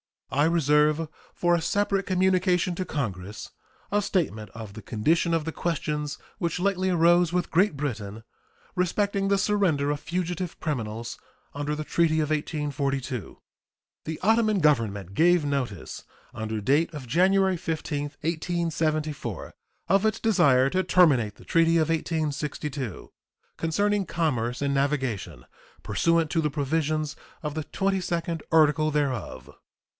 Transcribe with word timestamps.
I 0.31 0.45
reserve 0.45 1.09
for 1.35 1.53
a 1.53 1.61
separate 1.61 2.07
communication 2.07 2.73
to 2.75 2.85
Congress 2.85 3.51
a 3.91 4.01
statement 4.01 4.49
of 4.51 4.73
the 4.73 4.81
condition 4.81 5.31
of 5.33 5.43
the 5.45 5.51
questions 5.51 6.17
which 6.39 6.59
lately 6.59 6.89
arose 6.89 7.31
with 7.33 7.51
Great 7.51 7.75
Britain 7.75 8.23
respecting 8.73 9.27
the 9.27 9.37
surrender 9.37 9.91
of 9.91 9.99
fugitive 9.99 10.59
criminals 10.59 11.19
under 11.53 11.75
the 11.75 11.83
treaty 11.83 12.19
of 12.19 12.29
1842. 12.31 13.39
The 14.05 14.19
Ottoman 14.23 14.59
Government 14.59 15.13
gave 15.13 15.45
notice, 15.45 16.03
under 16.33 16.61
date 16.61 16.91
of 16.93 17.05
January 17.05 17.57
15, 17.57 18.03
1874, 18.21 19.53
of 19.89 20.05
its 20.05 20.19
desire 20.19 20.69
to 20.71 20.81
terminate 20.81 21.35
the 21.35 21.45
treaty 21.45 21.75
of 21.77 21.89
1862, 21.89 23.11
concerning 23.57 24.05
commerce 24.07 24.63
and 24.63 24.73
navigation, 24.73 25.45
pursuant 25.83 26.31
to 26.31 26.41
the 26.41 26.49
provisions 26.49 27.15
of 27.43 27.53
the 27.53 27.65
twenty 27.65 27.99
second 28.01 28.41
article 28.51 28.89
thereof. 28.89 29.51